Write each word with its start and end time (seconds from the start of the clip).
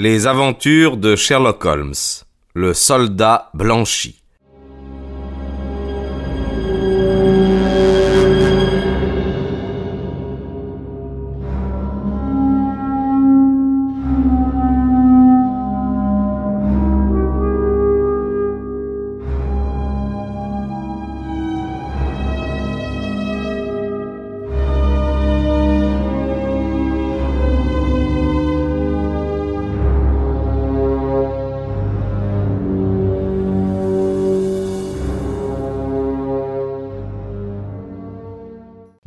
Les 0.00 0.28
aventures 0.28 0.96
de 0.96 1.16
Sherlock 1.16 1.64
Holmes, 1.64 2.22
le 2.54 2.72
soldat 2.72 3.50
blanchi. 3.52 4.22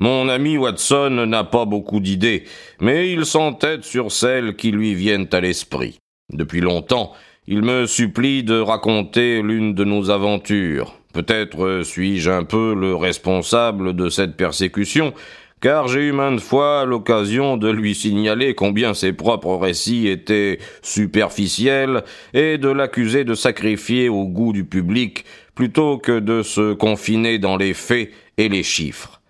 Mon 0.02 0.30
ami 0.30 0.58
Watson 0.58 1.28
n'a 1.28 1.44
pas 1.44 1.66
beaucoup 1.66 2.00
d'idées, 2.00 2.46
mais 2.80 3.12
il 3.12 3.23
s'entête 3.23 3.84
sur 3.84 4.12
celles 4.12 4.55
qui 4.55 4.72
lui 4.72 4.96
viennent 4.96 5.28
à 5.32 5.42
l'esprit. 5.42 6.00
Depuis 6.34 6.59
longtemps, 6.59 7.14
il 7.46 7.62
me 7.62 7.86
supplie 7.86 8.42
de 8.42 8.59
raconter 8.59 9.44
l'une 9.44 9.76
de 9.76 9.84
nos 9.84 10.09
aventures. 10.09 10.95
Peut-être 11.14 11.84
suis-je 11.84 12.32
un 12.32 12.44
peu 12.45 12.73
le 12.73 12.95
responsable 12.95 13.95
de 13.95 14.09
cette 14.09 14.36
persécution, 14.36 15.14
car 15.62 15.88
j'ai 15.88 16.08
eu 16.08 16.14
maintes 16.14 16.42
fois 16.42 16.84
l'occasion 16.86 17.56
de 17.58 17.70
lui 17.70 17.94
signaler 17.94 18.56
combien 18.56 18.95
ses 18.95 19.14
propres 19.14 19.56
récits 19.56 20.08
étaient 20.08 20.58
superficiels 20.81 22.04
et 22.34 22.58
de 22.58 22.70
l'accuser 22.70 23.23
de 23.23 23.36
sacrifier 23.36 24.09
au 24.09 24.26
goût 24.26 24.52
du 24.52 24.66
public 24.66 25.25
plutôt 25.53 26.00
que 26.00 26.18
de 26.18 26.42
se 26.42 26.73
confiner 26.73 27.38
dans 27.38 27.56
les 27.56 27.75
faits 27.75 28.09
et 28.40 28.50
les 28.50 28.64
chiffres. 28.64 29.20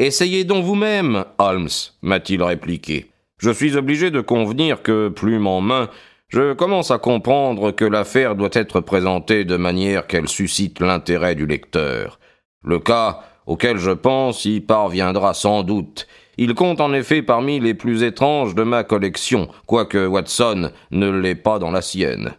Essayez 0.00 0.44
donc 0.44 0.64
vous-même, 0.64 1.24
Holmes, 1.38 1.68
m'a-t-il 2.02 2.40
répliqué. 2.40 3.06
Je 3.38 3.50
suis 3.50 3.76
obligé 3.76 4.12
de 4.12 4.20
convenir 4.20 4.82
que, 4.82 5.08
plume 5.08 5.48
en 5.48 5.60
main, 5.60 5.90
je 6.28 6.52
commence 6.52 6.92
à 6.92 6.98
comprendre 6.98 7.72
que 7.72 7.84
l'affaire 7.84 8.36
doit 8.36 8.48
être 8.52 8.80
présentée 8.80 9.44
de 9.44 9.56
manière 9.56 10.06
qu'elle 10.06 10.28
suscite 10.28 10.78
l'intérêt 10.78 11.34
du 11.34 11.46
lecteur. 11.46 12.20
Le 12.62 12.78
cas 12.78 13.24
auquel 13.46 13.78
je 13.78 13.90
pense 13.90 14.44
y 14.44 14.60
parviendra 14.60 15.34
sans 15.34 15.64
doute. 15.64 16.06
Il 16.36 16.54
compte 16.54 16.80
en 16.80 16.92
effet 16.92 17.22
parmi 17.22 17.58
les 17.58 17.74
plus 17.74 18.04
étranges 18.04 18.54
de 18.54 18.62
ma 18.62 18.84
collection, 18.84 19.48
quoique 19.66 20.06
Watson 20.06 20.70
ne 20.92 21.10
l'ait 21.10 21.34
pas 21.34 21.58
dans 21.58 21.72
la 21.72 21.82
sienne. 21.82 22.34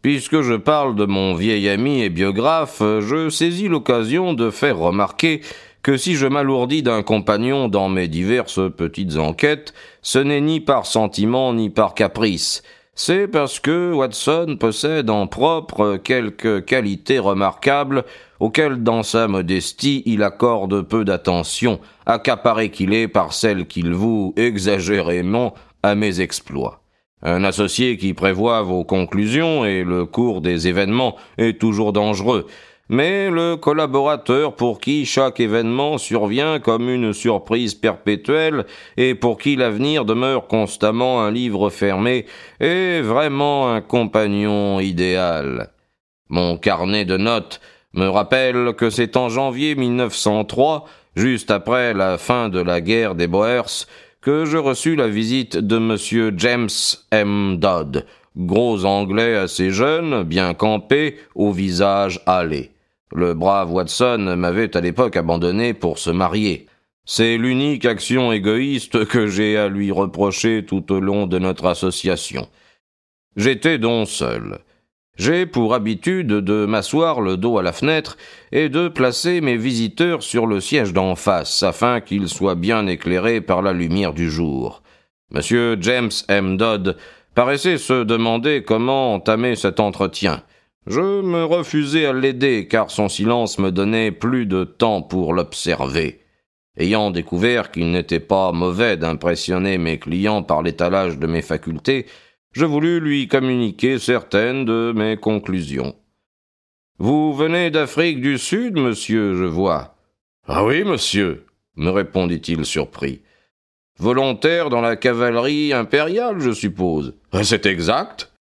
Puisque 0.00 0.42
je 0.42 0.54
parle 0.54 0.94
de 0.94 1.06
mon 1.06 1.34
vieil 1.34 1.68
ami 1.68 2.02
et 2.02 2.10
biographe, 2.10 2.78
je 2.80 3.30
saisis 3.30 3.66
l'occasion 3.66 4.32
de 4.32 4.50
faire 4.50 4.78
remarquer 4.78 5.40
que 5.84 5.98
si 5.98 6.14
je 6.14 6.26
m'alourdis 6.26 6.82
d'un 6.82 7.02
compagnon 7.02 7.68
dans 7.68 7.90
mes 7.90 8.08
diverses 8.08 8.60
petites 8.74 9.18
enquêtes, 9.18 9.74
ce 10.00 10.18
n'est 10.18 10.40
ni 10.40 10.60
par 10.60 10.86
sentiment 10.86 11.52
ni 11.52 11.68
par 11.68 11.92
caprice. 11.92 12.62
C'est 12.94 13.28
parce 13.28 13.60
que 13.60 13.92
Watson 13.92 14.56
possède 14.58 15.10
en 15.10 15.26
propre 15.26 15.98
quelques 16.02 16.64
qualités 16.64 17.18
remarquables 17.18 18.04
auxquelles 18.40 18.82
dans 18.82 19.02
sa 19.02 19.28
modestie 19.28 20.02
il 20.06 20.22
accorde 20.22 20.80
peu 20.80 21.04
d'attention, 21.04 21.80
accaparé 22.06 22.70
qu'il 22.70 22.94
est 22.94 23.08
par 23.08 23.34
celles 23.34 23.66
qu'il 23.66 23.92
voue 23.92 24.32
exagérément 24.36 25.52
à 25.82 25.94
mes 25.94 26.22
exploits. 26.22 26.80
Un 27.22 27.44
associé 27.44 27.98
qui 27.98 28.14
prévoit 28.14 28.62
vos 28.62 28.84
conclusions 28.84 29.66
et 29.66 29.84
le 29.84 30.06
cours 30.06 30.40
des 30.40 30.66
événements 30.66 31.16
est 31.36 31.60
toujours 31.60 31.92
dangereux, 31.92 32.46
mais 32.88 33.30
le 33.30 33.56
collaborateur 33.56 34.56
pour 34.56 34.80
qui 34.80 35.06
chaque 35.06 35.40
événement 35.40 35.96
survient 35.98 36.58
comme 36.58 36.90
une 36.90 37.12
surprise 37.12 37.74
perpétuelle 37.74 38.66
et 38.96 39.14
pour 39.14 39.38
qui 39.38 39.56
l'avenir 39.56 40.04
demeure 40.04 40.46
constamment 40.46 41.22
un 41.22 41.30
livre 41.30 41.70
fermé 41.70 42.26
est 42.60 43.00
vraiment 43.00 43.72
un 43.72 43.80
compagnon 43.80 44.80
idéal. 44.80 45.70
Mon 46.28 46.58
carnet 46.58 47.04
de 47.04 47.16
notes 47.16 47.60
me 47.94 48.08
rappelle 48.08 48.74
que 48.76 48.90
c'est 48.90 49.16
en 49.16 49.28
janvier 49.28 49.74
1903, 49.76 50.84
juste 51.16 51.50
après 51.50 51.94
la 51.94 52.18
fin 52.18 52.48
de 52.48 52.60
la 52.60 52.80
guerre 52.80 53.14
des 53.14 53.28
Boers, 53.28 53.86
que 54.20 54.44
je 54.44 54.56
reçus 54.56 54.96
la 54.96 55.06
visite 55.06 55.56
de 55.56 55.76
M. 55.76 56.34
James 56.36 56.68
M. 57.10 57.56
Dodd, 57.58 58.04
gros 58.36 58.84
anglais 58.84 59.36
assez 59.36 59.70
jeune, 59.70 60.24
bien 60.24 60.54
campé, 60.54 61.18
au 61.34 61.52
visage 61.52 62.20
hâlé. 62.26 62.73
Le 63.14 63.32
brave 63.32 63.72
Watson 63.72 64.34
m'avait 64.36 64.76
à 64.76 64.80
l'époque 64.80 65.16
abandonné 65.16 65.72
pour 65.72 65.98
se 65.98 66.10
marier. 66.10 66.66
C'est 67.06 67.36
l'unique 67.36 67.84
action 67.84 68.32
égoïste 68.32 69.04
que 69.06 69.28
j'ai 69.28 69.56
à 69.56 69.68
lui 69.68 69.92
reprocher 69.92 70.64
tout 70.66 70.90
au 70.92 70.98
long 70.98 71.28
de 71.28 71.38
notre 71.38 71.66
association. 71.66 72.48
J'étais 73.36 73.78
donc 73.78 74.08
seul. 74.08 74.58
J'ai 75.16 75.46
pour 75.46 75.74
habitude 75.74 76.26
de 76.26 76.66
m'asseoir 76.66 77.20
le 77.20 77.36
dos 77.36 77.56
à 77.56 77.62
la 77.62 77.72
fenêtre 77.72 78.16
et 78.50 78.68
de 78.68 78.88
placer 78.88 79.40
mes 79.40 79.56
visiteurs 79.56 80.24
sur 80.24 80.48
le 80.48 80.60
siège 80.60 80.92
d'en 80.92 81.14
face 81.14 81.62
afin 81.62 82.00
qu'ils 82.00 82.28
soient 82.28 82.56
bien 82.56 82.88
éclairés 82.88 83.40
par 83.40 83.62
la 83.62 83.72
lumière 83.72 84.12
du 84.12 84.28
jour. 84.28 84.82
Monsieur 85.30 85.76
James 85.80 86.10
M. 86.26 86.56
Dodd 86.56 86.96
paraissait 87.36 87.78
se 87.78 88.02
demander 88.02 88.64
comment 88.64 89.14
entamer 89.14 89.54
cet 89.54 89.78
entretien. 89.78 90.42
Je 90.86 91.22
me 91.22 91.44
refusai 91.44 92.04
à 92.04 92.12
l'aider 92.12 92.68
car 92.68 92.90
son 92.90 93.08
silence 93.08 93.58
me 93.58 93.70
donnait 93.70 94.12
plus 94.12 94.44
de 94.44 94.64
temps 94.64 95.00
pour 95.00 95.32
l'observer. 95.32 96.20
Ayant 96.76 97.10
découvert 97.10 97.70
qu'il 97.70 97.90
n'était 97.90 98.20
pas 98.20 98.52
mauvais 98.52 98.96
d'impressionner 98.96 99.78
mes 99.78 99.98
clients 99.98 100.42
par 100.42 100.62
l'étalage 100.62 101.18
de 101.18 101.26
mes 101.26 101.42
facultés, 101.42 102.06
je 102.52 102.64
voulus 102.64 103.00
lui 103.00 103.28
communiquer 103.28 103.98
certaines 103.98 104.64
de 104.64 104.92
mes 104.94 105.16
conclusions. 105.16 105.94
Vous 106.98 107.32
venez 107.32 107.70
d'Afrique 107.70 108.20
du 108.20 108.38
Sud, 108.38 108.78
monsieur, 108.78 109.34
je 109.36 109.44
vois. 109.44 109.96
Ah 110.46 110.64
oui, 110.64 110.84
monsieur, 110.84 111.46
me 111.76 111.90
répondit-il 111.90 112.64
surpris. 112.66 113.22
Volontaire 113.98 114.68
dans 114.68 114.80
la 114.80 114.96
cavalerie 114.96 115.72
impériale, 115.72 116.40
je 116.40 116.50
suppose. 116.50 117.14
C'est 117.42 117.66
exact 117.66 118.33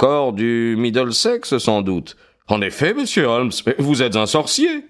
corps 0.00 0.32
du 0.32 0.76
Middlesex, 0.78 1.58
sans 1.58 1.82
doute. 1.82 2.16
En 2.48 2.62
effet, 2.62 2.94
monsieur 2.94 3.26
Holmes, 3.26 3.50
vous 3.78 4.00
êtes 4.00 4.16
un 4.16 4.24
sorcier. 4.24 4.86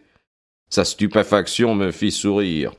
Sa 0.69 0.85
stupéfaction 0.85 1.75
me 1.75 1.91
fit 1.91 2.13
sourire. 2.13 2.71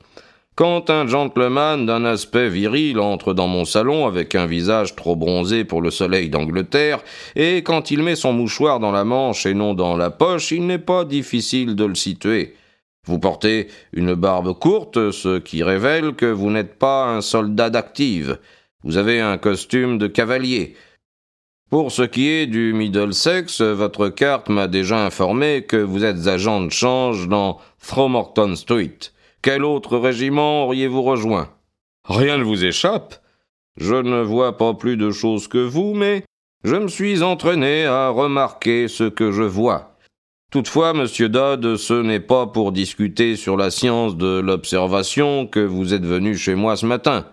Quand 0.56 0.90
un 0.90 1.06
gentleman 1.08 1.86
d'un 1.86 2.06
aspect 2.06 2.48
viril 2.48 3.00
entre 3.00 3.34
dans 3.34 3.48
mon 3.48 3.66
salon 3.66 4.08
avec 4.08 4.34
un 4.34 4.46
visage 4.46 4.96
trop 4.96 5.18
bronzé 5.18 5.66
pour 5.66 5.82
le 5.82 5.92
soleil 5.92 6.30
d'Angleterre, 6.30 7.04
et 7.36 7.64
quand 7.64 7.92
il 7.92 8.02
met 8.02 8.16
son 8.16 8.32
mouchoir 8.32 8.80
dans 8.80 8.94
la 8.94 9.04
manche 9.04 9.46
et 9.46 9.54
non 9.54 9.74
dans 9.74 9.98
la 9.98 10.10
poche, 10.10 10.54
il 10.54 10.66
n'est 10.66 10.78
pas 10.78 11.04
difficile 11.04 11.76
de 11.76 11.84
le 11.84 11.96
situer. 11.96 12.56
Vous 13.06 13.20
portez 13.20 13.68
une 13.92 14.14
barbe 14.14 14.58
courte, 14.58 15.12
ce 15.12 15.38
qui 15.38 15.64
révèle 15.64 16.14
que 16.14 16.28
vous 16.28 16.50
n'êtes 16.50 16.80
pas 16.80 17.10
un 17.10 17.20
soldat 17.20 17.70
d'active. 17.70 18.40
Vous 18.86 18.96
avez 18.96 19.20
un 19.20 19.38
costume 19.38 19.98
de 19.98 20.08
cavalier. 20.08 20.76
Pour 21.72 21.90
ce 21.90 22.02
qui 22.02 22.28
est 22.28 22.48
du 22.48 22.74
Middlesex, 22.74 23.62
votre 23.62 24.10
carte 24.10 24.50
m'a 24.50 24.68
déjà 24.68 25.06
informé 25.06 25.64
que 25.64 25.78
vous 25.78 26.04
êtes 26.04 26.28
agent 26.28 26.66
de 26.66 26.70
change 26.70 27.30
dans 27.30 27.60
Thromorton 27.80 28.58
Street. 28.58 28.98
Quel 29.42 29.64
autre 29.64 29.98
régiment 29.98 30.66
auriez-vous 30.66 31.02
rejoint? 31.02 31.48
Rien 32.04 32.38
ne 32.38 32.44
vous 32.44 32.66
échappe. 32.66 33.16
Je 33.78 33.96
ne 33.96 34.22
vois 34.22 34.58
pas 34.58 34.74
plus 34.74 34.98
de 34.98 35.12
choses 35.12 35.48
que 35.48 35.60
vous, 35.60 35.94
mais 35.94 36.26
je 36.66 36.76
me 36.76 36.90
suis 36.90 37.24
entraîné 37.24 37.86
à 37.86 38.10
remarquer 38.10 38.90
ce 38.90 39.06
que 39.06 39.32
je 39.32 39.44
vois. 39.44 39.96
Toutefois, 40.52 40.92
monsieur 40.92 41.30
Dodd, 41.30 41.78
ce 41.78 41.94
n'est 41.94 42.20
pas 42.20 42.48
pour 42.48 42.74
discuter 42.74 43.38
sur 43.38 43.56
la 43.56 43.72
science 43.72 44.18
de 44.18 44.42
l'observation 44.42 45.48
que 45.48 45.62
vous 45.62 45.94
êtes 45.94 46.06
venu 46.06 46.36
chez 46.36 46.56
moi 46.56 46.76
ce 46.76 46.86
matin. 46.86 47.28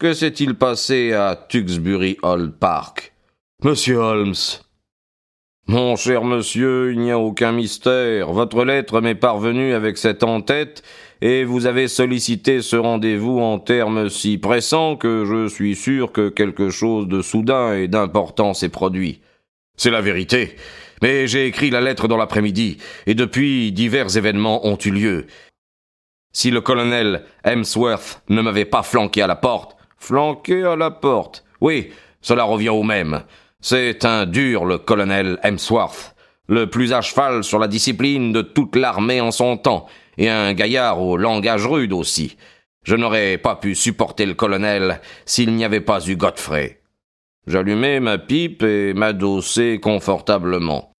Que 0.00 0.14
s'est-il 0.14 0.56
passé 0.56 1.12
à 1.12 1.36
Tewkesbury 1.36 2.16
Hall 2.24 2.50
Park? 2.58 3.14
Monsieur 3.64 3.96
Holmes. 3.96 4.36
Mon 5.66 5.96
cher 5.96 6.22
monsieur, 6.22 6.92
il 6.92 7.00
n'y 7.00 7.10
a 7.10 7.18
aucun 7.18 7.50
mystère. 7.50 8.30
Votre 8.30 8.64
lettre 8.64 9.00
m'est 9.00 9.16
parvenue 9.16 9.74
avec 9.74 9.98
cette 9.98 10.22
en-tête, 10.22 10.84
et 11.22 11.42
vous 11.42 11.66
avez 11.66 11.88
sollicité 11.88 12.62
ce 12.62 12.76
rendez-vous 12.76 13.40
en 13.40 13.58
termes 13.58 14.10
si 14.10 14.38
pressants 14.38 14.94
que 14.94 15.24
je 15.24 15.48
suis 15.48 15.74
sûr 15.74 16.12
que 16.12 16.28
quelque 16.28 16.70
chose 16.70 17.08
de 17.08 17.20
soudain 17.20 17.74
et 17.74 17.88
d'important 17.88 18.54
s'est 18.54 18.68
produit. 18.68 19.22
C'est 19.76 19.90
la 19.90 20.02
vérité. 20.02 20.54
Mais 21.02 21.26
j'ai 21.26 21.46
écrit 21.46 21.70
la 21.70 21.80
lettre 21.80 22.06
dans 22.06 22.16
l'après-midi, 22.16 22.78
et 23.06 23.16
depuis 23.16 23.72
divers 23.72 24.16
événements 24.16 24.68
ont 24.68 24.78
eu 24.78 24.92
lieu. 24.92 25.26
Si 26.32 26.52
le 26.52 26.60
colonel 26.60 27.24
Hemsworth 27.42 28.22
ne 28.28 28.40
m'avait 28.40 28.64
pas 28.64 28.84
flanqué 28.84 29.20
à 29.20 29.26
la 29.26 29.34
porte. 29.34 29.76
Flanqué 29.96 30.62
à 30.62 30.76
la 30.76 30.92
porte. 30.92 31.44
Oui, 31.60 31.90
Cela 32.20 32.44
revient 32.44 32.68
au 32.68 32.82
même. 32.82 33.22
C'est 33.60 34.04
un 34.04 34.24
dur, 34.24 34.64
le 34.64 34.78
colonel 34.78 35.38
Hemsworth, 35.42 36.14
le 36.48 36.70
plus 36.70 36.92
à 36.92 37.00
cheval 37.00 37.42
sur 37.42 37.58
la 37.58 37.66
discipline 37.66 38.32
de 38.32 38.42
toute 38.42 38.76
l'armée 38.76 39.20
en 39.20 39.32
son 39.32 39.56
temps, 39.56 39.86
et 40.16 40.30
un 40.30 40.52
gaillard 40.52 41.02
au 41.02 41.16
langage 41.16 41.66
rude 41.66 41.92
aussi. 41.92 42.36
Je 42.84 42.94
n'aurais 42.94 43.36
pas 43.36 43.56
pu 43.56 43.74
supporter 43.74 44.26
le 44.26 44.34
colonel 44.34 45.00
s'il 45.26 45.54
n'y 45.54 45.64
avait 45.64 45.80
pas 45.80 46.00
eu 46.06 46.16
Godfrey. 46.16 46.80
J'allumai 47.48 47.98
ma 47.98 48.18
pipe 48.18 48.62
et 48.62 48.94
m'adossai 48.94 49.80
confortablement. 49.80 50.92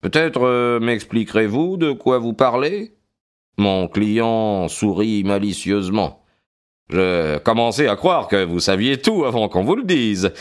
Peut-être 0.00 0.46
euh, 0.46 0.78
m'expliquerez-vous 0.78 1.76
de 1.76 1.92
quoi 1.92 2.18
vous 2.18 2.34
parlez? 2.34 2.94
Mon 3.58 3.88
client 3.88 4.68
sourit 4.68 5.24
malicieusement. 5.24 6.22
Je 6.90 7.38
commençais 7.38 7.88
à 7.88 7.96
croire 7.96 8.28
que 8.28 8.44
vous 8.44 8.60
saviez 8.60 9.00
tout 9.00 9.24
avant 9.24 9.48
qu'on 9.48 9.64
vous 9.64 9.74
le 9.74 9.84
dise. 9.84 10.32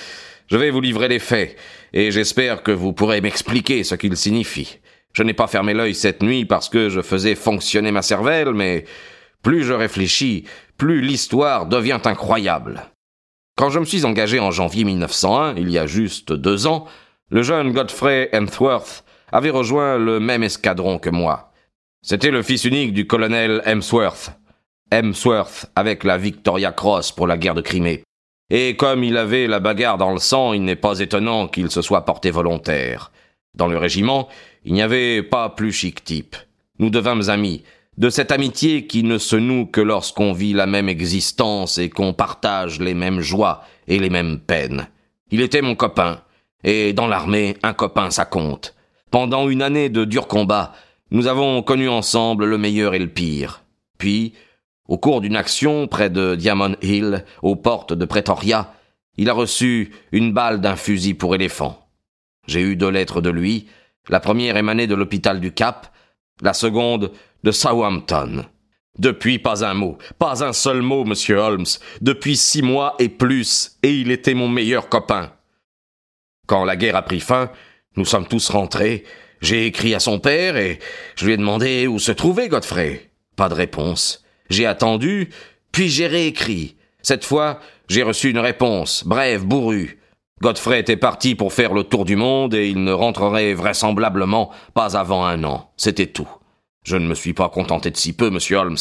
Je 0.47 0.57
vais 0.57 0.69
vous 0.69 0.81
livrer 0.81 1.07
les 1.07 1.19
faits, 1.19 1.57
et 1.93 2.11
j'espère 2.11 2.61
que 2.61 2.71
vous 2.71 2.93
pourrez 2.93 3.21
m'expliquer 3.21 3.83
ce 3.83 3.95
qu'ils 3.95 4.17
signifient. 4.17 4.79
Je 5.13 5.23
n'ai 5.23 5.33
pas 5.33 5.47
fermé 5.47 5.73
l'œil 5.73 5.95
cette 5.95 6.21
nuit 6.21 6.45
parce 6.45 6.69
que 6.69 6.89
je 6.89 7.01
faisais 7.01 7.35
fonctionner 7.35 7.91
ma 7.91 8.01
cervelle, 8.01 8.53
mais 8.53 8.85
plus 9.41 9.63
je 9.63 9.73
réfléchis, 9.73 10.43
plus 10.77 11.01
l'histoire 11.01 11.65
devient 11.65 11.99
incroyable. 12.03 12.83
Quand 13.57 13.69
je 13.69 13.79
me 13.79 13.85
suis 13.85 14.05
engagé 14.05 14.39
en 14.39 14.51
janvier 14.51 14.83
1901, 14.83 15.55
il 15.55 15.71
y 15.71 15.79
a 15.79 15.87
juste 15.87 16.33
deux 16.33 16.67
ans, 16.67 16.85
le 17.29 17.41
jeune 17.41 17.71
Godfrey 17.71 18.29
Hemsworth 18.33 19.05
avait 19.31 19.49
rejoint 19.49 19.97
le 19.97 20.19
même 20.19 20.43
escadron 20.43 20.99
que 20.99 21.09
moi. 21.09 21.53
C'était 22.01 22.31
le 22.31 22.43
fils 22.43 22.65
unique 22.65 22.93
du 22.93 23.07
colonel 23.07 23.61
Hemsworth. 23.65 24.31
Hemsworth 24.91 25.65
avec 25.75 26.03
la 26.03 26.17
Victoria 26.17 26.71
Cross 26.71 27.11
pour 27.13 27.25
la 27.25 27.37
guerre 27.37 27.55
de 27.55 27.61
Crimée. 27.61 28.03
Et 28.49 28.75
comme 28.75 29.03
il 29.03 29.17
avait 29.17 29.47
la 29.47 29.59
bagarre 29.59 29.97
dans 29.97 30.11
le 30.11 30.19
sang, 30.19 30.53
il 30.53 30.63
n'est 30.63 30.75
pas 30.75 30.99
étonnant 30.99 31.47
qu'il 31.47 31.71
se 31.71 31.81
soit 31.81 32.05
porté 32.05 32.29
volontaire. 32.29 33.11
Dans 33.55 33.67
le 33.67 33.77
régiment, 33.77 34.27
il 34.63 34.73
n'y 34.73 34.81
avait 34.81 35.23
pas 35.23 35.49
plus 35.49 35.71
chic 35.71 36.03
type. 36.03 36.35
Nous 36.77 36.89
devînmes 36.89 37.29
amis, 37.29 37.63
de 37.97 38.09
cette 38.09 38.31
amitié 38.31 38.85
qui 38.87 39.03
ne 39.03 39.17
se 39.17 39.35
noue 39.35 39.65
que 39.65 39.81
lorsqu'on 39.81 40.33
vit 40.33 40.53
la 40.53 40.65
même 40.65 40.89
existence 40.89 41.77
et 41.77 41.89
qu'on 41.89 42.13
partage 42.13 42.79
les 42.79 42.93
mêmes 42.93 43.21
joies 43.21 43.63
et 43.87 43.99
les 43.99 44.09
mêmes 44.09 44.39
peines. 44.39 44.89
Il 45.31 45.41
était 45.41 45.61
mon 45.61 45.75
copain, 45.75 46.21
et 46.63 46.93
dans 46.93 47.07
l'armée, 47.07 47.55
un 47.63 47.73
copain 47.73 48.11
ça 48.11 48.25
compte. 48.25 48.75
Pendant 49.11 49.49
une 49.49 49.61
année 49.61 49.89
de 49.89 50.03
durs 50.03 50.27
combats, 50.27 50.73
nous 51.11 51.27
avons 51.27 51.63
connu 51.63 51.87
ensemble 51.87 52.45
le 52.45 52.57
meilleur 52.57 52.93
et 52.93 52.99
le 52.99 53.07
pire. 53.07 53.63
Puis, 53.97 54.33
au 54.87 54.97
cours 54.97 55.21
d'une 55.21 55.35
action 55.35 55.87
près 55.87 56.09
de 56.09 56.35
Diamond 56.35 56.75
Hill, 56.81 57.25
aux 57.41 57.55
portes 57.55 57.93
de 57.93 58.05
Pretoria, 58.05 58.73
il 59.17 59.29
a 59.29 59.33
reçu 59.33 59.91
une 60.11 60.33
balle 60.33 60.61
d'un 60.61 60.75
fusil 60.75 61.13
pour 61.13 61.35
éléphant. 61.35 61.87
J'ai 62.47 62.61
eu 62.61 62.75
deux 62.75 62.89
lettres 62.89 63.21
de 63.21 63.29
lui, 63.29 63.67
la 64.09 64.19
première 64.19 64.57
émanée 64.57 64.87
de 64.87 64.95
l'hôpital 64.95 65.39
du 65.39 65.51
Cap, 65.51 65.91
la 66.41 66.53
seconde 66.53 67.11
de 67.43 67.51
Southampton. 67.51 68.45
Depuis 68.99 69.39
pas 69.39 69.65
un 69.65 69.73
mot, 69.73 69.97
pas 70.19 70.43
un 70.43 70.53
seul 70.53 70.81
mot, 70.81 71.03
monsieur 71.03 71.37
Holmes, 71.37 71.65
depuis 72.01 72.37
six 72.37 72.61
mois 72.61 72.95
et 72.99 73.09
plus, 73.09 73.77
et 73.83 73.93
il 73.93 74.11
était 74.11 74.33
mon 74.33 74.47
meilleur 74.47 74.87
copain. 74.87 75.33
Quand 76.47 76.63
la 76.63 76.75
guerre 76.75 76.95
a 76.95 77.01
pris 77.01 77.19
fin, 77.19 77.51
nous 77.97 78.05
sommes 78.05 78.27
tous 78.27 78.49
rentrés, 78.49 79.03
j'ai 79.41 79.65
écrit 79.65 79.95
à 79.95 79.99
son 79.99 80.19
père 80.19 80.55
et 80.55 80.79
je 81.15 81.25
lui 81.25 81.33
ai 81.33 81.37
demandé 81.37 81.87
où 81.87 81.99
se 81.99 82.11
trouvait 82.11 82.47
Godfrey. 82.47 83.11
Pas 83.35 83.49
de 83.49 83.53
réponse. 83.53 84.24
J'ai 84.49 84.65
attendu, 84.65 85.29
puis 85.71 85.89
j'ai 85.89 86.07
réécrit. 86.07 86.75
Cette 87.01 87.25
fois, 87.25 87.59
j'ai 87.87 88.03
reçu 88.03 88.29
une 88.29 88.39
réponse, 88.39 89.03
brève, 89.05 89.45
bourrue. 89.45 89.99
Godfrey 90.41 90.79
était 90.79 90.97
parti 90.97 91.35
pour 91.35 91.53
faire 91.53 91.73
le 91.73 91.83
tour 91.83 92.03
du 92.03 92.15
monde 92.15 92.53
et 92.53 92.67
il 92.69 92.83
ne 92.83 92.91
rentrerait 92.91 93.53
vraisemblablement 93.53 94.51
pas 94.73 94.97
avant 94.97 95.25
un 95.25 95.43
an. 95.43 95.71
C'était 95.77 96.07
tout. 96.07 96.27
Je 96.83 96.97
ne 96.97 97.07
me 97.07 97.15
suis 97.15 97.33
pas 97.33 97.49
contenté 97.49 97.89
de 97.89 97.97
si 97.97 98.13
peu, 98.13 98.29
monsieur 98.29 98.57
Holmes. 98.57 98.77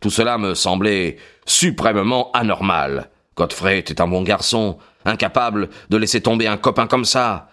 Tout 0.00 0.10
cela 0.10 0.36
me 0.36 0.54
semblait 0.54 1.16
suprêmement 1.46 2.30
anormal. 2.32 3.10
Godfrey 3.36 3.78
était 3.78 4.00
un 4.00 4.08
bon 4.08 4.22
garçon, 4.22 4.78
incapable 5.04 5.68
de 5.90 5.96
laisser 5.96 6.20
tomber 6.20 6.48
un 6.48 6.56
copain 6.56 6.86
comme 6.86 7.04
ça. 7.04 7.50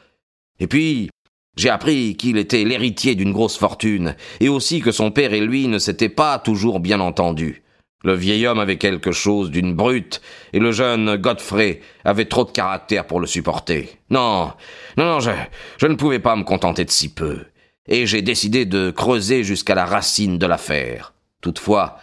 Et 0.59 0.67
puis, 0.67 1.09
j'ai 1.55 1.69
appris 1.69 2.15
qu'il 2.15 2.37
était 2.37 2.63
l'héritier 2.63 3.15
d'une 3.15 3.31
grosse 3.31 3.57
fortune, 3.57 4.15
et 4.39 4.49
aussi 4.49 4.81
que 4.81 4.91
son 4.91 5.11
père 5.11 5.33
et 5.33 5.41
lui 5.41 5.67
ne 5.67 5.77
s'étaient 5.77 6.09
pas 6.09 6.39
toujours 6.39 6.79
bien 6.79 6.99
entendus. 6.99 7.63
Le 8.03 8.15
vieil 8.15 8.45
homme 8.47 8.59
avait 8.59 8.77
quelque 8.77 9.11
chose 9.13 9.49
d'une 9.49 9.73
brute, 9.73 10.21
et 10.51 10.59
le 10.59 10.71
jeune 10.71 11.15
Godfrey 11.15 11.79
avait 12.03 12.25
trop 12.25 12.43
de 12.43 12.51
caractère 12.51 13.07
pour 13.07 13.19
le 13.19 13.27
supporter. 13.27 13.97
Non, 14.09 14.51
non, 14.97 15.05
non, 15.05 15.19
je, 15.19 15.31
je 15.77 15.87
ne 15.87 15.95
pouvais 15.95 16.19
pas 16.19 16.35
me 16.35 16.43
contenter 16.43 16.83
de 16.83 16.91
si 16.91 17.13
peu, 17.13 17.45
et 17.87 18.05
j'ai 18.05 18.21
décidé 18.21 18.65
de 18.65 18.91
creuser 18.91 19.43
jusqu'à 19.43 19.75
la 19.75 19.85
racine 19.85 20.37
de 20.37 20.45
l'affaire. 20.45 21.13
Toutefois, 21.41 21.97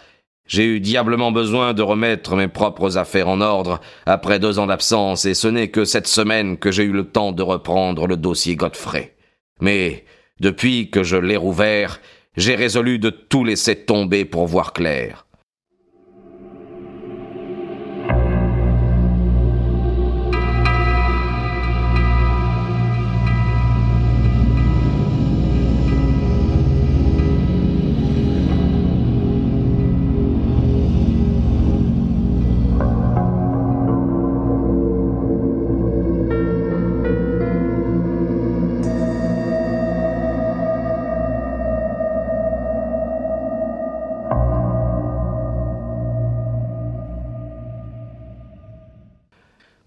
j'ai 0.47 0.65
eu 0.65 0.79
diablement 0.79 1.31
besoin 1.31 1.73
de 1.73 1.81
remettre 1.81 2.35
mes 2.35 2.47
propres 2.47 2.97
affaires 2.97 3.29
en 3.29 3.39
ordre 3.39 3.79
après 4.05 4.39
deux 4.39 4.59
ans 4.59 4.67
d'absence, 4.67 5.25
et 5.25 5.33
ce 5.33 5.47
n'est 5.47 5.69
que 5.69 5.85
cette 5.85 6.07
semaine 6.07 6.57
que 6.57 6.71
j'ai 6.71 6.83
eu 6.83 6.91
le 6.91 7.07
temps 7.07 7.31
de 7.31 7.43
reprendre 7.43 8.07
le 8.07 8.17
dossier 8.17 8.55
Godfrey. 8.55 9.13
Mais, 9.61 10.05
depuis 10.39 10.89
que 10.89 11.03
je 11.03 11.17
l'ai 11.17 11.37
rouvert, 11.37 12.01
j'ai 12.35 12.55
résolu 12.55 12.99
de 12.99 13.09
tout 13.09 13.43
laisser 13.43 13.75
tomber 13.75 14.25
pour 14.25 14.47
voir 14.47 14.73
clair. 14.73 15.25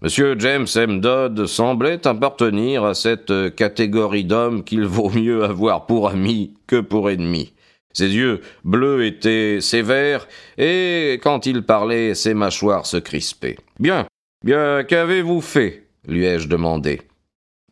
Monsieur 0.05 0.35
James 0.37 0.67
M. 0.75 1.01
Dodd 1.01 1.47
semblait 1.47 2.05
appartenir 2.05 2.83
à 2.83 2.93
cette 2.93 3.55
catégorie 3.55 4.23
d'hommes 4.23 4.63
qu'il 4.63 4.85
vaut 4.85 5.09
mieux 5.09 5.43
avoir 5.43 5.87
pour 5.87 6.09
amis 6.09 6.53
que 6.67 6.79
pour 6.79 7.09
ennemis. 7.09 7.53
Ses 7.91 8.09
yeux 8.09 8.41
bleus 8.63 9.07
étaient 9.07 9.61
sévères, 9.61 10.27
et 10.59 11.19
quand 11.23 11.47
il 11.47 11.63
parlait, 11.63 12.13
ses 12.13 12.35
mâchoires 12.35 12.85
se 12.85 12.97
crispaient. 12.97 13.57
Bien, 13.79 14.05
bien, 14.43 14.83
qu'avez-vous 14.83 15.41
fait? 15.41 15.87
lui 16.07 16.23
ai-je 16.23 16.47
demandé. 16.47 17.01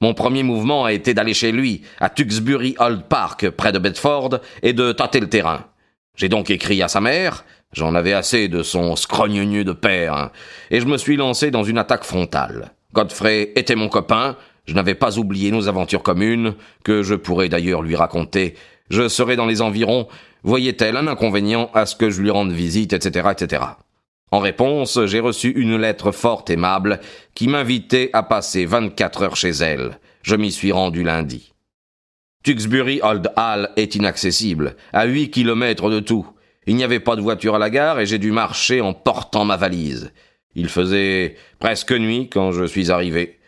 Mon 0.02 0.16
premier 0.16 0.42
mouvement 0.42 0.86
a 0.86 0.92
été 0.92 1.14
d'aller 1.14 1.36
chez 1.36 1.52
lui, 1.52 1.84
à 2.00 2.10
Tuxbury 2.10 2.76
Old 2.80 3.04
Park, 3.04 3.52
près 3.52 3.72
de 3.72 3.78
Bedford, 3.78 4.40
et 4.64 4.74
de 4.74 4.92
tâter 4.92 5.20
le 5.20 5.30
terrain. 5.30 5.68
J'ai 6.18 6.30
donc 6.30 6.50
écrit 6.50 6.82
à 6.82 6.88
sa 6.88 7.00
mère, 7.00 7.46
J'en 7.74 7.96
avais 7.96 8.14
assez 8.14 8.48
de 8.48 8.64
son 8.64 8.96
scrogneux 8.96 9.64
de 9.64 9.72
père, 9.72 10.14
hein. 10.14 10.32
et 10.72 10.80
je 10.80 10.86
me 10.86 10.98
suis 10.98 11.18
lancé 11.18 11.52
dans 11.52 11.64
une 11.64 11.80
attaque 11.80 12.04
frontale. 12.04 12.72
Godfrey 12.94 13.52
était 13.56 13.76
mon 13.76 13.90
copain, 13.90 14.38
je 14.66 14.76
n'avais 14.76 14.96
pas 14.96 15.18
oublié 15.18 15.52
nos 15.52 15.68
aventures 15.68 16.04
communes, 16.04 16.54
que 16.84 17.02
je 17.04 17.16
pourrais 17.16 17.50
d'ailleurs 17.50 17.82
lui 17.82 17.96
raconter. 17.96 18.54
Je 18.90 19.10
serais 19.10 19.36
dans 19.36 19.48
les 19.48 19.62
environs, 19.62 20.08
voyait-elle 20.44 20.98
un 20.98 21.08
inconvénient 21.08 21.72
à 21.74 21.86
ce 21.86 21.96
que 21.96 22.10
je 22.10 22.22
lui 22.22 22.30
rende 22.30 22.52
visite, 22.52 22.94
etc., 22.94 23.30
etc. 23.32 23.64
En 24.32 24.40
réponse, 24.40 25.00
j'ai 25.06 25.20
reçu 25.20 25.50
une 25.50 25.78
lettre 25.78 26.12
fort 26.12 26.46
aimable 26.50 27.00
qui 27.36 27.48
m'invitait 27.48 28.10
à 28.14 28.24
passer 28.24 28.66
vingt-quatre 28.66 29.24
heures 29.24 29.36
chez 29.36 29.52
elle. 29.52 30.00
Je 30.22 30.36
m'y 30.36 30.52
suis 30.52 30.72
rendu 30.72 31.04
lundi. 31.04 31.54
Tuxbury 32.44 33.00
Old 33.04 33.32
Hall 33.38 33.70
est 33.78 33.96
inaccessible, 33.96 34.76
à 34.92 35.06
huit 35.06 35.30
kilomètres 35.30 35.90
de 35.90 36.00
tout. 36.00 36.28
Il 36.66 36.76
n'y 36.76 36.84
avait 36.84 37.00
pas 37.00 37.16
de 37.16 37.22
voiture 37.22 37.56
à 37.56 37.60
la 37.60 37.70
gare 37.70 38.00
et 38.00 38.06
j'ai 38.06 38.18
dû 38.18 38.32
marcher 38.32 38.82
en 38.82 38.94
portant 38.94 39.46
ma 39.46 39.58
valise. 39.58 40.12
Il 40.56 40.70
faisait 40.70 41.36
presque 41.60 41.92
nuit 41.92 42.30
quand 42.30 42.52
je 42.52 42.66
suis 42.66 42.92
arrivé. 42.92 43.40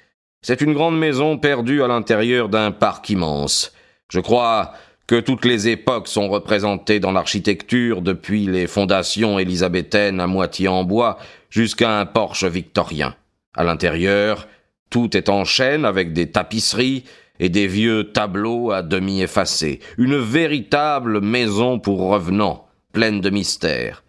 C'est 0.42 0.62
une 0.62 0.74
grande 0.74 0.98
maison 0.98 1.38
perdue 1.38 1.82
à 1.82 1.88
l'intérieur 1.88 2.50
d'un 2.50 2.72
parc 2.72 3.10
immense. 3.10 3.74
Je 4.12 4.20
crois 4.20 4.74
que 5.08 5.20
toutes 5.20 5.46
les 5.46 5.68
époques 5.68 6.08
sont 6.08 6.30
représentées 6.30 7.00
dans 7.00 7.12
l'architecture 7.12 8.02
depuis 8.02 8.48
les 8.48 8.68
fondations 8.68 9.40
élisabéthaines 9.40 10.20
à 10.20 10.28
moitié 10.28 10.68
en 10.68 10.84
bois 10.84 11.18
jusqu'à 11.50 12.00
un 12.00 12.06
porche 12.06 12.44
victorien. 12.44 13.16
À 13.56 13.64
l'intérieur, 13.64 14.48
tout 14.90 15.16
est 15.16 15.30
en 15.30 15.46
chêne 15.46 15.86
avec 15.86 16.14
des 16.14 16.32
tapisseries 16.32 17.04
et 17.40 17.50
des 17.50 17.68
vieux 17.68 18.12
tableaux 18.12 18.72
à 18.72 18.82
demi 18.82 19.22
effacés. 19.22 19.80
Une 19.98 20.18
véritable 20.18 21.22
maison 21.22 21.80
pour 21.80 22.10
revenants 22.10 22.65
pleine 22.96 23.20
de 23.20 23.30
mystères. 23.30 24.06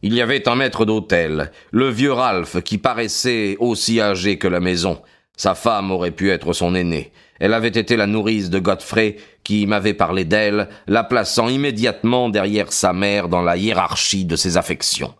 Il 0.00 0.14
y 0.14 0.22
avait 0.22 0.48
un 0.48 0.54
maître 0.54 0.86
d'hôtel, 0.86 1.52
le 1.72 1.90
vieux 1.90 2.12
Ralph, 2.12 2.62
qui 2.62 2.78
paraissait 2.78 3.56
aussi 3.60 4.00
âgé 4.00 4.38
que 4.38 4.48
la 4.48 4.60
maison. 4.60 5.02
Sa 5.36 5.54
femme 5.54 5.90
aurait 5.90 6.10
pu 6.10 6.30
être 6.30 6.54
son 6.54 6.74
aînée. 6.74 7.12
Elle 7.38 7.52
avait 7.52 7.68
été 7.68 7.98
la 7.98 8.06
nourrice 8.06 8.48
de 8.48 8.58
Godfrey, 8.58 9.18
qui 9.44 9.66
m'avait 9.66 9.92
parlé 9.92 10.24
d'elle, 10.24 10.70
la 10.86 11.04
plaçant 11.04 11.48
immédiatement 11.48 12.30
derrière 12.30 12.72
sa 12.72 12.94
mère 12.94 13.28
dans 13.28 13.42
la 13.42 13.58
hiérarchie 13.58 14.24
de 14.24 14.36
ses 14.36 14.56
affections. 14.56 15.14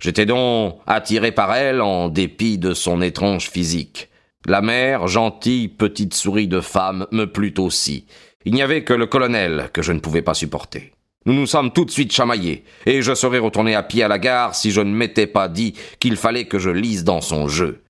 J'étais 0.00 0.26
donc 0.26 0.80
attiré 0.88 1.30
par 1.30 1.54
elle 1.54 1.80
en 1.80 2.08
dépit 2.08 2.58
de 2.58 2.74
son 2.74 3.02
étrange 3.02 3.48
physique. 3.48 4.08
La 4.46 4.62
mère, 4.62 5.06
gentille 5.06 5.68
petite 5.68 6.14
souris 6.14 6.48
de 6.48 6.60
femme, 6.60 7.06
me 7.12 7.26
plut 7.26 7.60
aussi. 7.60 8.06
Il 8.44 8.52
n'y 8.52 8.62
avait 8.62 8.82
que 8.82 8.94
le 8.94 9.06
colonel 9.06 9.70
que 9.72 9.80
je 9.80 9.92
ne 9.92 10.00
pouvais 10.00 10.22
pas 10.22 10.34
supporter. 10.34 10.93
Nous 11.26 11.32
nous 11.32 11.46
sommes 11.46 11.72
tout 11.72 11.86
de 11.86 11.90
suite 11.90 12.12
chamaillés, 12.12 12.64
et 12.84 13.00
je 13.00 13.14
serais 13.14 13.38
retourné 13.38 13.74
à 13.74 13.82
pied 13.82 14.02
à 14.02 14.08
la 14.08 14.18
gare 14.18 14.54
si 14.54 14.70
je 14.70 14.82
ne 14.82 14.94
m'étais 14.94 15.26
pas 15.26 15.48
dit 15.48 15.74
qu'il 15.98 16.16
fallait 16.16 16.44
que 16.44 16.58
je 16.58 16.68
lise 16.68 17.02
dans 17.02 17.22
son 17.22 17.48
jeu. 17.48 17.82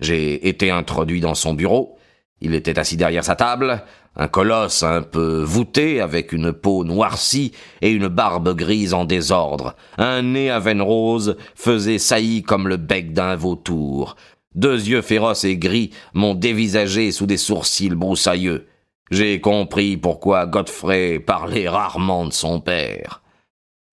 J'ai 0.00 0.48
été 0.48 0.72
introduit 0.72 1.20
dans 1.20 1.36
son 1.36 1.54
bureau. 1.54 1.96
Il 2.40 2.54
était 2.54 2.78
assis 2.80 2.96
derrière 2.96 3.24
sa 3.24 3.36
table, 3.36 3.84
un 4.16 4.26
colosse 4.26 4.82
un 4.82 5.02
peu 5.02 5.42
voûté, 5.42 6.00
avec 6.00 6.32
une 6.32 6.52
peau 6.52 6.82
noircie 6.84 7.52
et 7.80 7.90
une 7.90 8.08
barbe 8.08 8.56
grise 8.56 8.92
en 8.92 9.04
désordre. 9.04 9.76
Un 9.96 10.22
nez 10.22 10.50
à 10.50 10.58
veine 10.58 10.82
rose 10.82 11.36
faisait 11.54 11.98
saillie 11.98 12.42
comme 12.42 12.66
le 12.66 12.76
bec 12.76 13.12
d'un 13.12 13.36
vautour. 13.36 14.16
Deux 14.56 14.88
yeux 14.88 15.02
féroces 15.02 15.44
et 15.44 15.56
gris 15.56 15.90
m'ont 16.12 16.34
dévisagé 16.34 17.12
sous 17.12 17.26
des 17.26 17.36
sourcils 17.36 17.90
broussailleux. 17.90 18.66
J'ai 19.10 19.40
compris 19.40 19.96
pourquoi 19.96 20.46
Godfrey 20.46 21.18
parlait 21.18 21.68
rarement 21.68 22.26
de 22.26 22.32
son 22.32 22.60
père. 22.60 23.22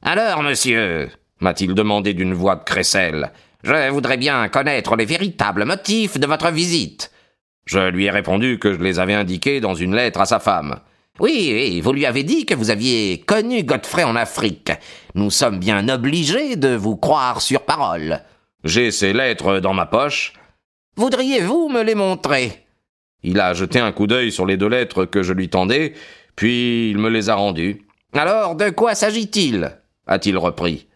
Alors, 0.03 0.43
monsieur, 0.43 1.09
m'a-t-il 1.39 1.73
demandé 1.73 2.13
d'une 2.13 2.35
voix 2.35 2.55
de 2.55 2.63
crécelle, 2.63 3.31
je 3.63 3.89
voudrais 3.89 4.17
bien 4.17 4.47
connaître 4.47 4.95
les 4.95 5.05
véritables 5.05 5.65
motifs 5.65 6.19
de 6.19 6.27
votre 6.27 6.51
visite. 6.51 7.11
Je 7.65 7.89
lui 7.89 8.05
ai 8.05 8.11
répondu 8.11 8.59
que 8.59 8.73
je 8.73 8.79
les 8.79 8.99
avais 8.99 9.15
indiqués 9.15 9.59
dans 9.59 9.73
une 9.73 9.95
lettre 9.95 10.21
à 10.21 10.25
sa 10.25 10.39
femme. 10.39 10.79
Oui, 11.19 11.51
oui, 11.51 11.81
vous 11.81 11.93
lui 11.93 12.05
avez 12.05 12.23
dit 12.23 12.45
que 12.45 12.53
vous 12.53 12.69
aviez 12.69 13.19
connu 13.21 13.63
Godfrey 13.63 14.03
en 14.03 14.15
Afrique. 14.15 14.71
Nous 15.15 15.31
sommes 15.31 15.57
bien 15.57 15.89
obligés 15.89 16.55
de 16.55 16.75
vous 16.75 16.95
croire 16.95 17.41
sur 17.41 17.61
parole. 17.65 18.21
J'ai 18.63 18.91
ces 18.91 19.13
lettres 19.13 19.59
dans 19.59 19.73
ma 19.73 19.87
poche. 19.87 20.33
Voudriez-vous 20.95 21.69
me 21.69 21.81
les 21.81 21.95
montrer? 21.95 22.66
Il 23.23 23.39
a 23.39 23.53
jeté 23.53 23.79
un 23.79 23.91
coup 23.91 24.07
d'œil 24.07 24.31
sur 24.31 24.45
les 24.45 24.57
deux 24.57 24.69
lettres 24.69 25.05
que 25.05 25.23
je 25.23 25.33
lui 25.33 25.49
tendais, 25.49 25.93
puis 26.35 26.89
il 26.89 26.97
me 26.97 27.09
les 27.09 27.29
a 27.29 27.35
rendues. 27.35 27.81
Alors, 28.13 28.55
de 28.55 28.69
quoi 28.69 28.95
s'agit-il? 28.95 29.71
a-t-il 30.07 30.37
repris. 30.37 30.87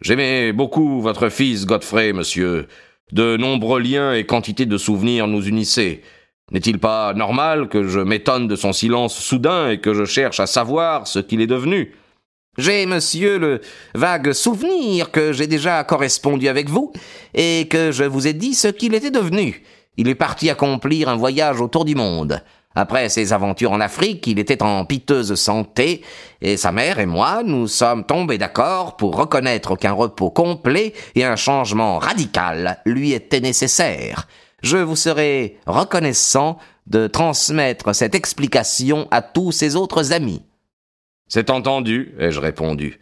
J'aimais 0.00 0.52
beaucoup 0.52 1.00
votre 1.00 1.28
fils 1.28 1.66
Godfrey, 1.66 2.12
monsieur. 2.12 2.68
De 3.12 3.36
nombreux 3.36 3.80
liens 3.80 4.12
et 4.12 4.26
quantités 4.26 4.66
de 4.66 4.76
souvenirs 4.76 5.26
nous 5.26 5.46
unissaient. 5.46 6.02
N'est-il 6.52 6.78
pas 6.78 7.14
normal 7.14 7.68
que 7.68 7.84
je 7.84 8.00
m'étonne 8.00 8.48
de 8.48 8.56
son 8.56 8.72
silence 8.72 9.18
soudain 9.18 9.70
et 9.70 9.80
que 9.80 9.94
je 9.94 10.04
cherche 10.04 10.40
à 10.40 10.46
savoir 10.46 11.06
ce 11.06 11.18
qu'il 11.18 11.40
est 11.40 11.46
devenu? 11.46 11.94
J'ai, 12.58 12.86
monsieur, 12.86 13.38
le 13.38 13.60
vague 13.94 14.32
souvenir 14.32 15.10
que 15.10 15.32
j'ai 15.32 15.46
déjà 15.46 15.84
correspondu 15.84 16.48
avec 16.48 16.68
vous 16.68 16.92
et 17.34 17.68
que 17.70 17.92
je 17.92 18.04
vous 18.04 18.26
ai 18.26 18.32
dit 18.32 18.54
ce 18.54 18.68
qu'il 18.68 18.94
était 18.94 19.10
devenu. 19.10 19.62
Il 19.98 20.08
est 20.08 20.14
parti 20.14 20.48
accomplir 20.48 21.08
un 21.08 21.16
voyage 21.16 21.60
autour 21.60 21.84
du 21.84 21.96
monde. 21.96 22.40
Après 22.76 23.08
ses 23.08 23.32
aventures 23.32 23.72
en 23.72 23.80
Afrique, 23.80 24.24
il 24.28 24.38
était 24.38 24.62
en 24.62 24.84
piteuse 24.84 25.34
santé, 25.34 26.02
et 26.40 26.56
sa 26.56 26.70
mère 26.70 27.00
et 27.00 27.06
moi, 27.06 27.42
nous 27.44 27.66
sommes 27.66 28.06
tombés 28.06 28.38
d'accord 28.38 28.96
pour 28.96 29.16
reconnaître 29.16 29.74
qu'un 29.74 29.92
repos 29.92 30.30
complet 30.30 30.92
et 31.16 31.24
un 31.24 31.34
changement 31.34 31.98
radical 31.98 32.78
lui 32.86 33.12
étaient 33.12 33.40
nécessaires. 33.40 34.28
Je 34.62 34.76
vous 34.76 34.94
serai 34.94 35.58
reconnaissant 35.66 36.58
de 36.86 37.08
transmettre 37.08 37.92
cette 37.92 38.14
explication 38.14 39.08
à 39.10 39.20
tous 39.20 39.50
ses 39.50 39.74
autres 39.74 40.12
amis. 40.12 40.42
C'est 41.26 41.50
entendu, 41.50 42.14
ai-je 42.20 42.38
répondu. 42.38 43.00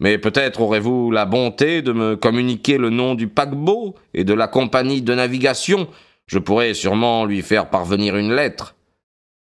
Mais 0.00 0.16
peut-être 0.16 0.62
aurez-vous 0.62 1.10
la 1.10 1.26
bonté 1.26 1.82
de 1.82 1.92
me 1.92 2.16
communiquer 2.16 2.78
le 2.78 2.88
nom 2.88 3.14
du 3.14 3.28
paquebot 3.28 3.96
et 4.14 4.24
de 4.24 4.32
la 4.32 4.48
compagnie 4.48 5.02
de 5.02 5.14
navigation. 5.14 5.88
Je 6.28 6.38
pourrais 6.38 6.74
sûrement 6.74 7.24
lui 7.24 7.42
faire 7.42 7.70
parvenir 7.70 8.16
une 8.16 8.34
lettre. 8.34 8.76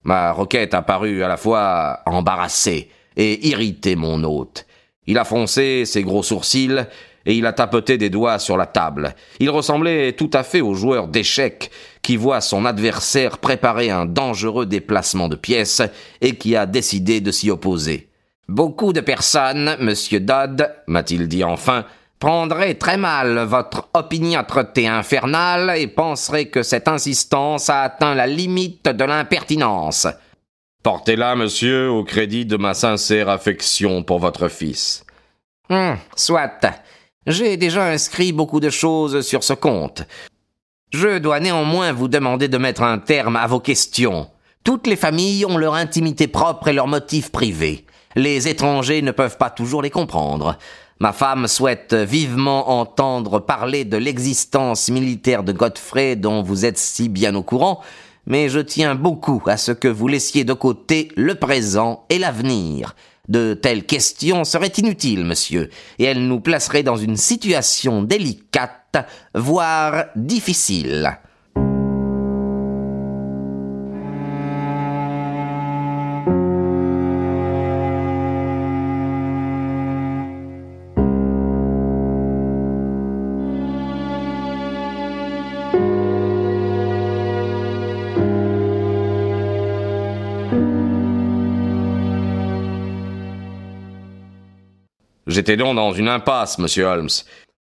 Ma 0.03 0.31
requête 0.31 0.73
apparut 0.73 1.23
à 1.23 1.27
la 1.27 1.35
fois 1.35 1.99
embarrasser 2.05 2.89
et 3.17 3.47
irriter 3.47 3.95
mon 3.95 4.23
hôte. 4.23 4.65
Il 5.07 5.17
a 5.17 5.25
froncé 5.25 5.85
ses 5.85 6.03
gros 6.03 6.23
sourcils 6.23 6.85
et 7.25 7.33
il 7.33 7.45
a 7.47 7.53
tapoté 7.53 7.97
des 7.97 8.11
doigts 8.11 8.37
sur 8.37 8.55
la 8.55 8.67
table. 8.67 9.15
Il 9.39 9.49
ressemblait 9.49 10.13
tout 10.13 10.29
à 10.31 10.43
fait 10.43 10.61
au 10.61 10.75
joueur 10.75 11.07
d'échecs 11.07 11.71
qui 12.03 12.15
voit 12.15 12.39
son 12.39 12.65
adversaire 12.65 13.39
préparer 13.39 13.89
un 13.89 14.05
dangereux 14.05 14.67
déplacement 14.67 15.27
de 15.27 15.35
pièces 15.35 15.81
et 16.21 16.35
qui 16.35 16.55
a 16.55 16.67
décidé 16.67 17.19
de 17.19 17.31
s'y 17.31 17.49
opposer. 17.49 18.09
Beaucoup 18.47 18.93
de 18.93 19.01
personnes, 19.01 19.75
monsieur 19.79 20.19
Dodd, 20.19 20.71
m'a-t-il 20.87 21.27
dit 21.27 21.43
enfin, 21.43 21.85
prendrait 22.19 22.75
très 22.75 22.97
mal 22.97 23.39
votre 23.39 23.89
opiniâtreté 23.93 24.87
infernale 24.87 25.73
et 25.77 25.87
penserait 25.87 26.47
que 26.47 26.63
cette 26.63 26.87
insistance 26.87 27.69
a 27.69 27.81
atteint 27.81 28.13
la 28.13 28.27
limite 28.27 28.87
de 28.87 29.03
l'impertinence. 29.05 30.07
Portez-la, 30.83 31.35
monsieur, 31.35 31.89
au 31.89 32.03
crédit 32.03 32.45
de 32.45 32.57
ma 32.57 32.73
sincère 32.73 33.29
affection 33.29 34.03
pour 34.03 34.19
votre 34.19 34.47
fils. 34.47 35.05
Hum, 35.69 35.97
soit. 36.15 36.65
J'ai 37.27 37.57
déjà 37.57 37.85
inscrit 37.85 38.31
beaucoup 38.31 38.59
de 38.59 38.69
choses 38.69 39.21
sur 39.21 39.43
ce 39.43 39.53
compte. 39.53 40.03
Je 40.91 41.19
dois 41.19 41.39
néanmoins 41.39 41.91
vous 41.91 42.07
demander 42.07 42.47
de 42.47 42.57
mettre 42.57 42.81
un 42.81 42.97
terme 42.97 43.35
à 43.35 43.45
vos 43.45 43.59
questions. 43.59 44.29
Toutes 44.63 44.87
les 44.87 44.95
familles 44.95 45.45
ont 45.45 45.57
leur 45.57 45.75
intimité 45.75 46.27
propre 46.27 46.69
et 46.69 46.73
leurs 46.73 46.87
motifs 46.87 47.31
privés. 47.31 47.85
Les 48.15 48.47
étrangers 48.47 49.01
ne 49.01 49.11
peuvent 49.11 49.37
pas 49.37 49.51
toujours 49.51 49.81
les 49.81 49.91
comprendre. 49.91 50.57
Ma 51.01 51.13
femme 51.13 51.47
souhaite 51.47 51.93
vivement 51.93 52.77
entendre 52.81 53.39
parler 53.39 53.85
de 53.85 53.95
l'existence 53.95 54.89
militaire 54.89 55.45
de 55.45 55.53
Godfrey 55.53 56.17
dont 56.17 56.43
vous 56.43 56.65
êtes 56.65 56.77
si 56.77 57.07
bien 57.07 57.35
au 57.35 57.43
courant, 57.43 57.79
mais 58.27 58.49
je 58.49 58.59
tiens 58.59 58.95
beaucoup 58.95 59.41
à 59.47 59.55
ce 59.55 59.71
que 59.71 59.87
vous 59.87 60.09
laissiez 60.09 60.43
de 60.43 60.51
côté 60.51 61.07
le 61.15 61.35
présent 61.35 62.03
et 62.09 62.19
l'avenir. 62.19 62.97
De 63.29 63.53
telles 63.53 63.85
questions 63.85 64.43
seraient 64.43 64.73
inutiles, 64.77 65.23
monsieur, 65.23 65.69
et 65.99 66.03
elles 66.03 66.27
nous 66.27 66.41
placeraient 66.41 66.83
dans 66.83 66.97
une 66.97 67.15
situation 67.15 68.03
délicate, 68.03 68.97
voire 69.33 70.07
difficile. 70.17 71.17
J'étais 95.39 95.55
donc 95.55 95.77
dans 95.77 95.93
une 95.93 96.09
impasse, 96.09 96.59
monsieur 96.59 96.83
Holmes. 96.83 97.07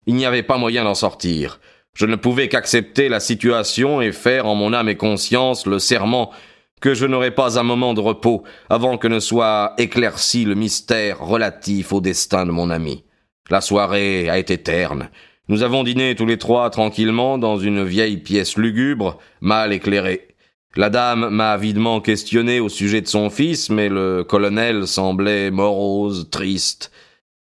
Il 0.06 0.14
n'y 0.14 0.24
avait 0.24 0.42
pas 0.42 0.56
moyen 0.56 0.84
d'en 0.84 0.94
sortir. 0.94 1.60
Je 1.92 2.06
ne 2.06 2.16
pouvais 2.16 2.48
qu'accepter 2.48 3.10
la 3.10 3.20
situation 3.20 4.00
et 4.00 4.10
faire 4.10 4.46
en 4.46 4.54
mon 4.54 4.72
âme 4.72 4.88
et 4.88 4.96
conscience 4.96 5.66
le 5.66 5.78
serment 5.78 6.30
que 6.80 6.94
je 6.94 7.04
n'aurais 7.04 7.34
pas 7.34 7.58
un 7.58 7.64
moment 7.64 7.92
de 7.92 8.00
repos 8.00 8.42
avant 8.70 8.96
que 8.96 9.06
ne 9.06 9.20
soit 9.20 9.74
éclairci 9.76 10.46
le 10.46 10.54
mystère 10.54 11.20
relatif 11.20 11.92
au 11.92 12.00
destin 12.00 12.46
de 12.46 12.52
mon 12.52 12.70
ami. 12.70 13.04
La 13.50 13.60
soirée 13.60 14.30
a 14.30 14.38
été 14.38 14.56
terne. 14.56 15.10
Nous 15.48 15.62
avons 15.62 15.84
dîné 15.84 16.14
tous 16.14 16.24
les 16.24 16.38
trois 16.38 16.70
tranquillement 16.70 17.36
dans 17.36 17.58
une 17.58 17.84
vieille 17.84 18.16
pièce 18.16 18.56
lugubre, 18.56 19.18
mal 19.42 19.74
éclairée. 19.74 20.28
La 20.74 20.88
dame 20.88 21.28
m'a 21.28 21.52
avidement 21.52 22.00
questionné 22.00 22.60
au 22.60 22.70
sujet 22.70 23.02
de 23.02 23.08
son 23.08 23.28
fils, 23.28 23.68
mais 23.68 23.90
le 23.90 24.24
colonel 24.24 24.86
semblait 24.86 25.50
morose, 25.50 26.30
triste. 26.30 26.90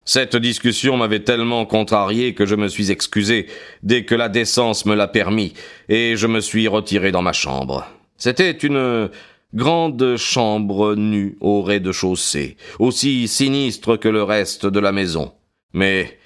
Cette 0.05 0.35
discussion 0.35 0.97
m'avait 0.97 1.23
tellement 1.23 1.65
contrarié 1.65 2.33
que 2.33 2.45
je 2.45 2.55
me 2.55 2.67
suis 2.67 2.91
excusé 2.91 3.47
dès 3.83 4.03
que 4.03 4.15
la 4.15 4.27
décence 4.27 4.85
me 4.85 4.95
l'a 4.95 5.07
permis, 5.07 5.53
et 5.87 6.15
je 6.17 6.27
me 6.27 6.41
suis 6.41 6.67
retiré 6.67 7.11
dans 7.11 7.21
ma 7.21 7.31
chambre. 7.31 7.87
C'était 8.17 8.51
une 8.51 9.09
grande 9.53 10.17
chambre 10.17 10.95
nue 10.95 11.37
au 11.39 11.61
rez-de-chaussée, 11.61 12.57
aussi 12.79 13.29
sinistre 13.29 13.95
que 13.95 14.09
le 14.09 14.23
reste 14.23 14.65
de 14.65 14.79
la 14.79 14.91
maison. 14.91 15.31
Mais 15.73 16.17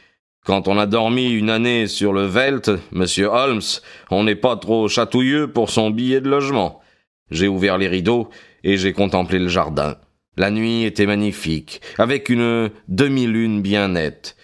quand 0.43 0.67
on 0.67 0.79
a 0.79 0.87
dormi 0.87 1.29
une 1.29 1.49
année 1.49 1.87
sur 1.87 2.13
le 2.13 2.25
Velt, 2.25 2.71
monsieur 2.91 3.27
Holmes, 3.27 3.61
on 4.09 4.23
n'est 4.23 4.35
pas 4.35 4.55
trop 4.55 4.87
chatouilleux 4.87 5.51
pour 5.51 5.69
son 5.69 5.91
billet 5.91 6.21
de 6.21 6.29
logement. 6.29 6.81
J'ai 7.29 7.47
ouvert 7.47 7.77
les 7.77 7.89
rideaux 7.89 8.29
et 8.63 8.77
j'ai 8.77 8.93
contemplé 8.93 9.37
le 9.37 9.49
jardin. 9.49 9.97
La 10.37 10.51
nuit 10.51 10.83
était 10.83 11.07
magnifique, 11.07 11.81
avec 11.97 12.29
une 12.29 12.69
demi-lune 12.87 13.61
bien 13.61 13.87
nette. 13.89 14.37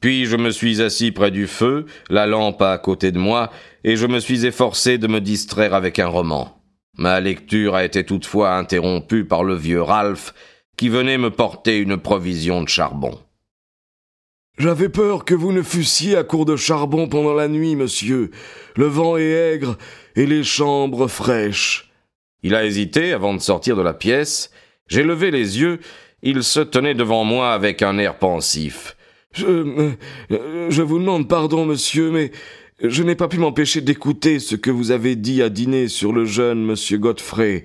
Puis 0.00 0.24
je 0.24 0.36
me 0.36 0.50
suis 0.50 0.80
assis 0.80 1.10
près 1.10 1.32
du 1.32 1.48
feu, 1.48 1.86
la 2.08 2.26
lampe 2.26 2.62
à 2.62 2.78
côté 2.78 3.10
de 3.10 3.18
moi, 3.18 3.50
et 3.82 3.96
je 3.96 4.06
me 4.06 4.20
suis 4.20 4.46
efforcé 4.46 4.96
de 4.96 5.08
me 5.08 5.20
distraire 5.20 5.74
avec 5.74 5.98
un 5.98 6.06
roman. 6.06 6.62
Ma 6.96 7.20
lecture 7.20 7.74
a 7.74 7.84
été 7.84 8.04
toutefois 8.04 8.56
interrompue 8.56 9.24
par 9.24 9.42
le 9.42 9.54
vieux 9.54 9.82
Ralph, 9.82 10.34
qui 10.76 10.88
venait 10.88 11.18
me 11.18 11.30
porter 11.30 11.78
une 11.78 11.96
provision 11.96 12.62
de 12.62 12.68
charbon. 12.68 13.18
J'avais 14.58 14.88
peur 14.88 15.24
que 15.24 15.34
vous 15.34 15.52
ne 15.52 15.62
fussiez 15.62 16.16
à 16.16 16.22
court 16.22 16.44
de 16.44 16.56
charbon 16.56 17.08
pendant 17.08 17.34
la 17.34 17.48
nuit, 17.48 17.76
monsieur. 17.76 18.30
Le 18.76 18.86
vent 18.86 19.16
est 19.16 19.30
aigre 19.54 19.76
et 20.16 20.26
les 20.26 20.44
chambres 20.44 21.08
fraîches. 21.08 21.90
Il 22.42 22.54
a 22.54 22.64
hésité 22.64 23.12
avant 23.12 23.34
de 23.34 23.40
sortir 23.40 23.74
de 23.74 23.82
la 23.82 23.94
pièce. 23.94 24.50
J'ai 24.90 25.02
levé 25.02 25.30
les 25.30 25.58
yeux. 25.58 25.78
Il 26.22 26.42
se 26.42 26.60
tenait 26.60 26.94
devant 26.94 27.24
moi 27.24 27.52
avec 27.54 27.80
un 27.80 27.96
air 27.96 28.18
pensif. 28.18 28.96
Je, 29.32 29.46
euh, 29.46 30.70
je 30.70 30.82
vous 30.82 30.98
demande 30.98 31.28
pardon, 31.28 31.64
monsieur, 31.64 32.10
mais 32.10 32.32
je 32.82 33.02
n'ai 33.02 33.14
pas 33.14 33.28
pu 33.28 33.38
m'empêcher 33.38 33.80
d'écouter 33.80 34.38
ce 34.38 34.56
que 34.56 34.70
vous 34.70 34.90
avez 34.90 35.16
dit 35.16 35.42
à 35.42 35.48
dîner 35.48 35.88
sur 35.88 36.12
le 36.12 36.24
jeune 36.24 36.62
monsieur 36.64 36.98
Godfrey. 36.98 37.64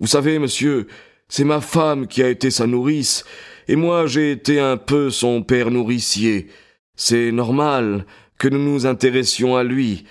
Vous 0.00 0.08
savez, 0.08 0.38
monsieur, 0.38 0.88
c'est 1.28 1.44
ma 1.44 1.60
femme 1.60 2.06
qui 2.06 2.22
a 2.22 2.28
été 2.28 2.50
sa 2.50 2.66
nourrice, 2.66 3.24
et 3.68 3.76
moi 3.76 4.06
j'ai 4.06 4.32
été 4.32 4.58
un 4.60 4.76
peu 4.76 5.10
son 5.10 5.42
père 5.42 5.70
nourricier. 5.70 6.48
C'est 6.96 7.32
normal 7.32 8.04
que 8.38 8.48
nous 8.48 8.58
nous 8.58 8.86
intéressions 8.86 9.56
à 9.56 9.64
lui. 9.64 10.04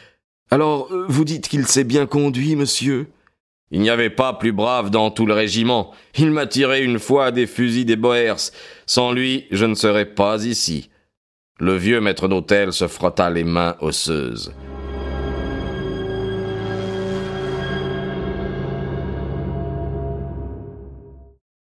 Alors, 0.49 0.89
vous 1.07 1.25
dites 1.25 1.47
qu'il 1.47 1.65
s'est 1.65 1.83
bien 1.83 2.05
conduit, 2.05 2.55
monsieur? 2.55 3.07
Il 3.71 3.81
n'y 3.81 3.89
avait 3.89 4.09
pas 4.09 4.33
plus 4.33 4.51
brave 4.51 4.89
dans 4.89 5.11
tout 5.11 5.25
le 5.25 5.33
régiment. 5.33 5.91
Il 6.17 6.31
m'a 6.31 6.47
tiré 6.47 6.83
une 6.83 6.99
fois 6.99 7.31
des 7.31 7.47
fusils 7.47 7.85
des 7.85 7.95
Boers. 7.95 8.51
Sans 8.85 9.11
lui, 9.11 9.47
je 9.51 9.65
ne 9.65 9.75
serais 9.75 10.05
pas 10.05 10.45
ici. 10.45 10.89
Le 11.59 11.75
vieux 11.75 12.01
maître 12.01 12.27
d'hôtel 12.27 12.73
se 12.73 12.87
frotta 12.87 13.29
les 13.29 13.43
mains 13.43 13.75
osseuses. 13.79 14.53